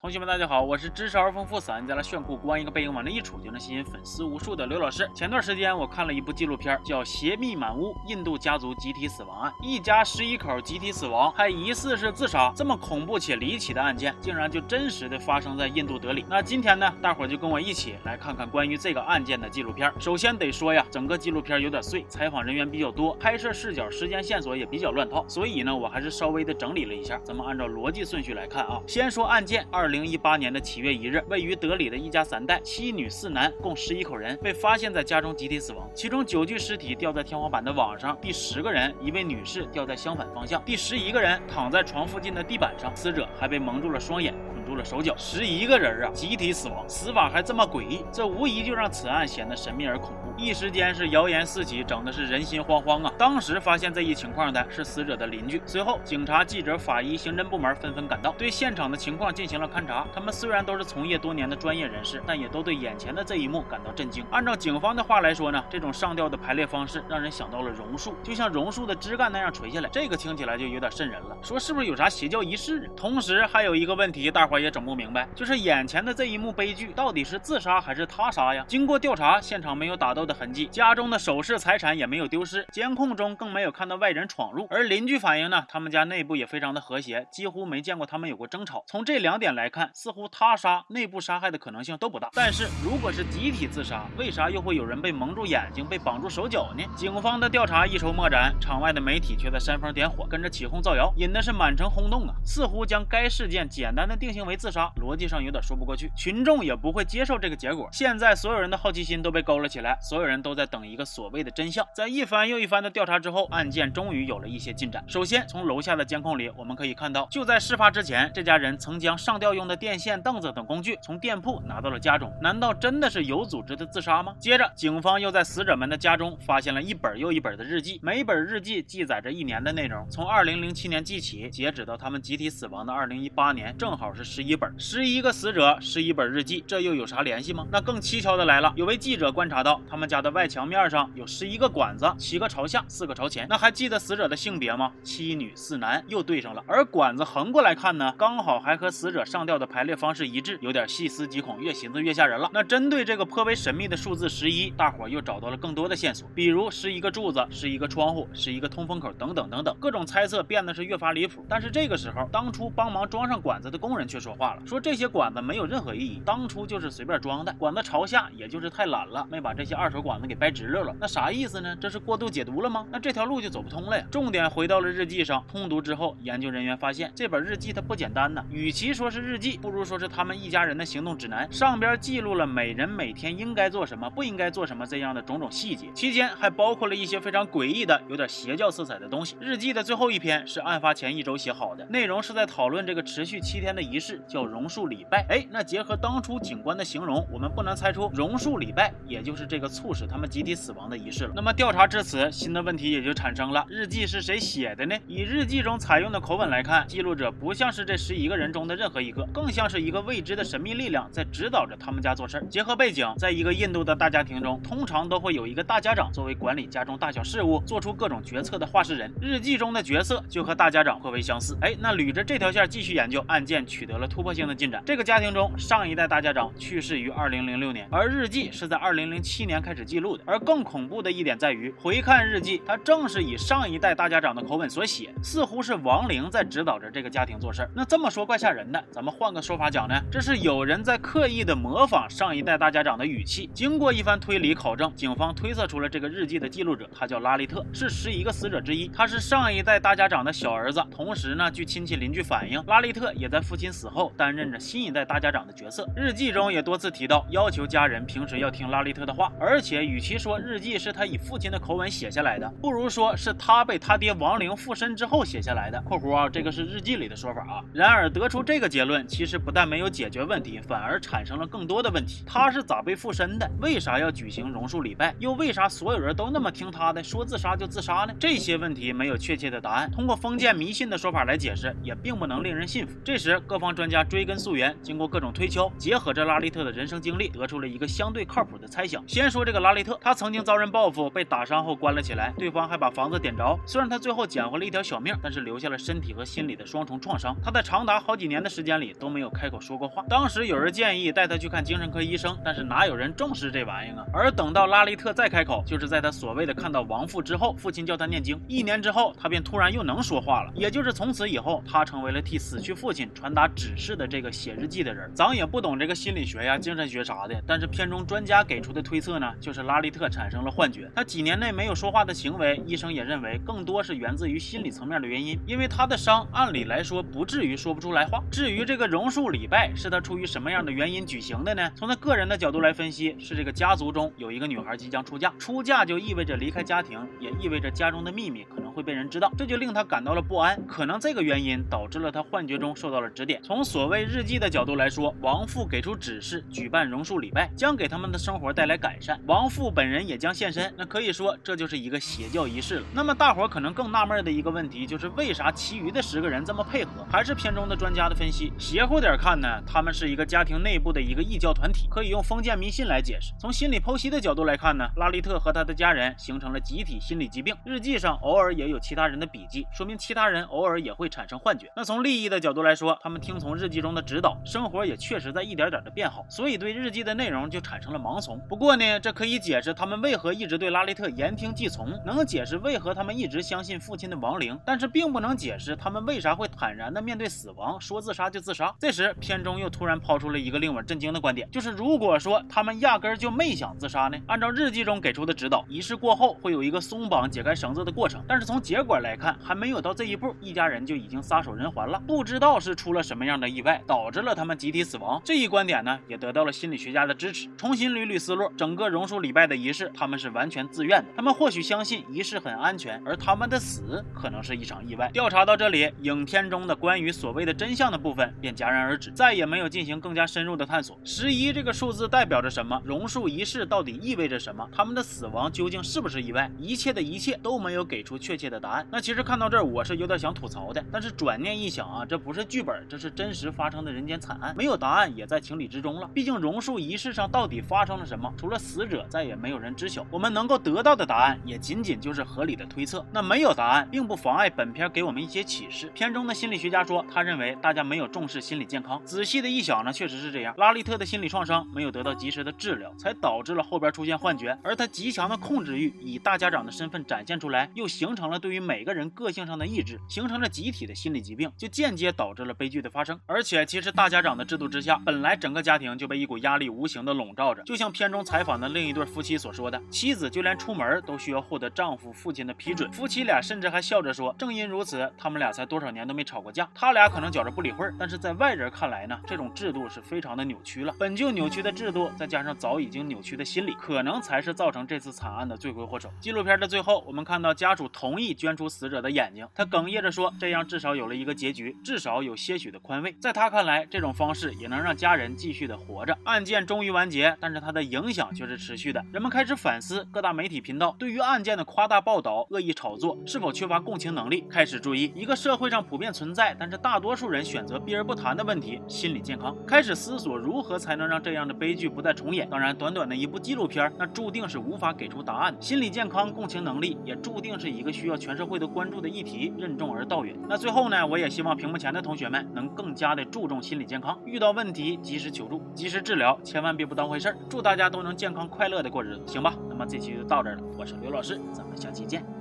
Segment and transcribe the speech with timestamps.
[0.00, 5.10] 同学们，大家好，我是知识而丰富、散在了炫酷、光一个背影往那一杵就能吸引粉丝无数的刘老师。
[5.12, 12.52] 前段时间我看了一部纪录片，叫《邪秘满屋：印度家族集体死亡案》，一家十一口集体死亡，还疑似是自杀。
[12.54, 16.24] 这么恐怖且离奇的案件，竟然就真实的发生在印度德里。
[16.28, 19.92] 那今天呢，大伙儿就跟我一起来看看关于这个案件的纪录片。
[19.98, 27.20] 首先得说呀，整个纪录片有点碎，采访人员比较多，拍摄视角、时间线索也比较乱套，所以呢，我还是稍微的整理了一下。
[27.24, 30.60] 咱们按照逻辑顺序来看啊，先说案件，二二零一八年的。
[30.60, 35.88] 七月一日，位于德里的一家三代，七女四男，共十一口人，被发现在家中集体死亡。
[35.94, 44.34] 其中九具尸体吊在天花板的网上，第十个人，一位女士，吊在相反方向，第十一个人躺在床附近的地板上，死者还被蒙住了双眼。
[44.52, 50.28] 捆住了手脚，十一个人啊，集体死亡，死法还这么诡异，这无疑就让此案显得神秘而恐怖。
[50.36, 53.10] 一时间是谣言四起，整的是人心惶惶啊。
[53.16, 55.62] 当时发现这一情况的是死者的邻居。
[55.64, 60.06] 随后，警察、记者、法医、刑侦部门纷纷赶到，对现场的情况进行了勘查。
[60.14, 64.22] 他们虽然都是从业多年的专业人士，但也都对眼前的这一幕感到震惊。
[64.30, 71.36] 按照警方的话来说呢，这种上吊的排列方式让人想到了榕树，就像榕树的枝干那样垂下来，这个听起来就有点瘆人了。
[71.42, 72.90] 说是不是有啥邪教仪式？
[72.94, 74.58] 同时还有一个问题，大伙。
[74.58, 78.64] 也整不明白，就是眼前的这一幕悲剧，到底是自杀还是他杀呀？
[78.66, 84.66] 经过调查，现场没有打斗的痕迹，家中的首饰财产也没有丢失，监控中更没有看到外人闯入。
[84.68, 88.82] 而邻居反映呢，他们家内部也非常的和谐，几乎没见过他们有过争吵。
[88.88, 92.30] 从这两点来看，似乎他杀、内部杀害的可能性都不大。
[92.32, 96.82] 但是如果是集体自杀，为啥又会有人被蒙住眼睛、被绑住手脚呢？
[96.96, 102.34] 警方的调查一筹莫展，场外的媒体却在煽风点火，跟着起哄造谣，引的是满城轰动啊！
[102.44, 104.38] 似乎将该事件简单的定性。
[104.48, 107.86] 为自杀，逻辑上有点说不过去，群众也不会接受这个结果。
[107.92, 111.86] 现在所有人的好奇心都被勾了起来，所有人都在等一个所谓的真相。
[111.94, 115.04] 在一番又一番的调查之后，案件终于有了一些进展。
[115.06, 122.32] 首先，从楼下的监控里，我们可以看到，就在事发之前，这家人曾将上吊用的电线、凳子等工具从店铺拿到了家中。
[122.40, 124.34] 难道真的是有组织的自杀吗？
[124.38, 134.28] 接着，警方又在死者们的家中发现了一本又一本的日记，每本日记记载着一年的内容，从2007年记起，截止到他们集体死亡的2018年，正好是。
[134.28, 137.66] 十一本，十一个死者，十一本日记，这又有啥联系吗？
[137.72, 143.46] 那更蹊跷的来了，有位记者观察到，他们家的外墙面上有十一个管子，七个朝下，四个朝前。
[143.48, 144.92] 那还记得死者的性别吗？
[145.02, 146.62] 七女四男，又对上了。
[146.68, 152.48] 而管子横过来看呢，刚好还和死者上吊的排列方式一致，有点细思极恐，越寻思越吓人了。
[152.52, 161.44] 那针对这个颇为神秘的数字十一，大伙又找到了更多的线索，比如十一个柱子，十一个窗户，十一个通风口等等等等，各种猜测变得是越发离谱。
[161.48, 164.28] 但是这个时候，当初帮忙装上管子的工人却说。
[164.28, 167.50] 说话了，说这些管子没有任何意义，当初就是随便装的。
[167.54, 170.94] 管子朝下，也就是太懒了，没把这些二手管子给掰直溜了。
[171.00, 171.74] 那啥意思呢？
[171.80, 172.86] 这是过度解读了吗？
[172.90, 174.04] 那这条路就走不通了呀。
[174.10, 178.44] 重点回到了日记上，通读之后，研究人员发现这本日记它不简单呢。
[178.50, 181.46] 与其说是日记，不如说是他们一家人的行动指南。
[181.52, 189.36] 上边记录了每人每天应该做什么，不应该做什么这样的种种细节，期间还包括了一些非常诡异的、有点邪教色彩的东西。
[189.40, 194.20] 日记的最后一篇是案发前一周写好的，内容是在讨论这个持续七天的仪式。
[194.26, 201.32] 叫榕树礼拜，哎，那结合当初警官的形容，我们不难猜出榕树礼拜也就是这个促使他们集体死亡的仪式了。
[201.34, 204.96] 那么调查至此，新的问题也就产生了：日记是谁写的呢？
[205.06, 212.44] 以日记中采用的口吻来看，记录者不像是这十一个人中的任何一个，更像是一个未知的神秘力量在指导着他们家做事儿。
[212.50, 219.10] 结合背景，在一个印度的大家庭中，通常都会有一个大家长作为管理家中大小事务、做出各种决策的话事人。
[219.18, 221.56] 日记中的角色就和大家长颇为相似。
[221.62, 224.58] 哎，那捋着这条线继续研究，案件取得了突破性的。
[224.58, 230.24] 进展，这个家庭中上一代大家长去世于二零零六年，而日记是在二零零七年开始记录的。
[230.26, 237.70] 而更恐怖的一点在于，回看日记，它正是以上一代大家长的口吻所写，似乎是亡灵在指导着这个家庭做事儿。
[237.72, 243.48] 那这么说怪吓人的，咱们们换个说法讲呢，这是有人在刻意的模仿上一代大家长的语气。
[243.54, 248.86] 经过一番推理考证，警方推测出了这个日记的记录者，他叫拉利特，是十一个死者之一。
[248.88, 254.52] 他是上一代大家长的小儿子，同时呢，据亲戚邻居反映，拉利特也在父亲死后担任。
[254.52, 265.78] 着新一代大家长的角色，日记中也多次提到要求家人平时要听拉利特的话，而且与其说日记是他以父亲的口吻写下来的，不如说是他被他爹亡灵附身之后写下来的。
[265.86, 272.24] （括弧啊，这个是日记里的说法啊。）然而得出这个结论，其实不但没有解决问题，反而产生了更多的问题。
[272.26, 273.50] 他是咋被附身的？
[273.60, 275.14] 为啥要举行榕树礼拜？
[275.18, 278.14] 又为啥所有人都那么听他的，说自杀就自杀呢？
[278.18, 282.96] 这些问题没有确切的答案，通过封建迷信的说法来解释，也并不能令人信服。
[283.04, 284.38] 这时，各方专家追根。
[284.38, 289.02] 溯源，经过各种推敲，结合着拉利特的人生经历，得出了一个相对靠谱的猜想。
[289.08, 293.58] 先说这个拉利特，他曾经遭人报复，被打伤后关了起来，对方还把房子点着。
[293.66, 297.34] 虽然他最后捡回了一条小命，但是留下了身体和心理的双重创伤。
[297.42, 300.04] 他在长达好几年的时间里，里都没有开口说过话。
[300.08, 304.06] 当时有人建议带他去看精神科医生，但是哪有人重视这玩意儿啊？
[304.12, 308.40] 而等到拉利特再开口，就是在他所谓的看到亡父之后，父亲叫他念经。
[308.48, 315.10] 一年之后，他便突然又能说话了，也就是从此以后，他成为了替死去父亲传达指示的这个写日记的人。
[315.14, 320.90] 咱也不懂这个心理学呀、精神学啥的，但是片中专家给出的推测呢，就是拉利特产生了幻觉。
[320.94, 328.22] 他几年内没有说话的行为，医生也认为更多是源自于心理层面的原因，因为他的伤按理来说不至于说不出来话。
[328.30, 331.68] 至于这个这个榕树礼拜是他出于什么样的原因举行的呢？
[331.74, 340.56] 从他个人的角度来分析，是这个家族中有一个女孩即将出嫁，出嫁就意味着离开家庭，也意味着家中的秘密可能会被人知道，这就令他感到了不安。
[340.64, 343.42] 可能这个原因导致了他幻觉中受到了指点。
[343.42, 350.72] 从所谓日记的角度来说，王父给出指示，举办榕树礼拜将给他们的生活带来改善，王父本人也将现身。
[350.76, 352.86] 那可以说这就是一个邪教仪式了。
[352.94, 357.04] 那么大伙可能更纳闷的一个问题就是，为啥其余的十个人这么配合？
[357.10, 363.32] 还是片中的专家的分析，邪乎点看呢，他们是一个家庭内部的一个异教团体，可以用封建迷信来解释。
[363.40, 367.52] 从心理剖析的角度来看呢，拉利特和他的家人形成了集体心理疾病。
[367.64, 371.70] 日记上偶尔也有其他人的笔记，说明其他人偶尔也会产生幻觉。
[371.74, 378.38] 那从利益的角度来说，他们听从日记中的指导，生活也确实在一点点的变好，所以对日记的内容就产生了盲从。
[378.48, 388.74] 不过呢，这可以解释他们为何一直对拉利特言听计从，能解释为何他们一直相信父亲的亡灵，但是并不能解释他们为啥会坦然的面对死亡，说自杀就自杀。
[388.78, 394.18] 这时片中又突然抛出了一个令我震惊的观点，就是如果说他们压根就没想自杀呢？
[394.26, 402.02] 按照日记中给出的指导，仪式过后会有一个松绑解开绳子的过程，但是从结果来看，还没有到这一步，一家人就已经撒手人寰了。
[402.06, 405.20] 不知道是出了什么样的意外，导致了他们集体死亡。
[405.24, 407.48] 这一观点呢，也得到了心理学家的支持。
[407.56, 411.08] 重新捋捋思路，整个榕树礼拜的仪式，他们是完全自愿的。
[411.16, 415.10] 他们或许相信仪式很安全，而他们的死可能是一场意外。
[415.12, 420.98] 调查到这里，影片中的关于所谓的真相的部分便戛然而止，再也没有进行更加深入的探索。
[421.04, 422.80] 十一这个数字代表着什么？
[422.84, 424.68] 榕树仪式到底意味着什么？
[424.72, 426.50] 他们的死亡究竟是不是意外？
[426.58, 428.86] 一切的一切都没有给出确切的答案。
[428.90, 436.08] 那其实看到这儿，我是有点想吐槽的，但是转念一想啊，这不是剧本，这是真实发生的人间惨案，没有答案也在情理之中了。
[436.14, 438.32] 毕竟榕树仪式上到底发生了什么？
[438.36, 440.06] 除了死者，再也没有人知晓。
[440.10, 443.04] 我们能够得到的答案，也仅仅就是合理的推测。
[443.12, 445.90] 那没有答案，并不妨碍本片给我们一些启示。
[445.94, 449.00] 片中的心理学家说，他认为大家没有重视心理健康。
[449.04, 450.54] 仔细的一想呢，确实是这样。
[450.58, 454.56] 拉利特的心理创伤没有得到及时的治疗，才导致了后边出现幻觉。
[454.62, 463.18] 而他极强的控制欲以大家长的身份展现出来，又形成了对于每个人个性上的抑制，形成了集体的心理疾病，就间接导致了悲剧的发生。
[463.26, 467.62] 而且，其实大家长的制度之下，本来整个家庭就被一股压力无形的笼罩着。
[467.64, 472.90] 就像片中采访的另一对夫妻所说的，妻子就连出门都需要获得丈夫父亲的批准。
[472.92, 476.68] 夫妻俩甚至还笑着说，正因如此，他们俩才多少年都没吵过架。
[476.74, 480.94] 他俩可能觉着不理会，但是在外人看来呢，这种制度是非常的扭曲了。
[480.98, 486.10] 本就扭曲的制度，再加上早已经扭曲的心理，可能才是造成这次惨案的罪魁祸首。
[486.20, 493.14] 纪录片的最后，我们看到家属同意捐出死者的眼睛，他哽咽着说，这样至少有了一个结局，至少有些许的宽慰。
[493.20, 496.16] 在他看来，这种方式也能让家人继续的活着。
[496.24, 499.04] 案件终于完结，但是它的影响却是持续的。
[499.12, 509.56] 人们开始反思各大媒体频道对于案件的夸大报道、恶意炒作是否缺乏共情能力，开始注意一个社会上普遍存在，但是大多数人选择避而不谈的问题——心理健康。
[509.66, 512.48] 开始思索如何才能让这样的悲剧不再重演。
[512.50, 515.60] 当然，短短的一部纪录片，那注定是无法给出答案的。
[515.60, 520.34] 心理健康、共情能力也注定是一个需需要全社会的关注的议题，任重而道远。
[520.48, 527.36] 那最后呢，我也希望屏幕前的同学们能更加的注重心理健康，遇到问题及时求助，及时治疗，千万别不当回事儿。
[527.50, 529.54] 祝大家都能健康快乐的过日子，行吧？
[529.68, 532.37] 那么这期就到这儿了，我是刘老师，咱们下期见。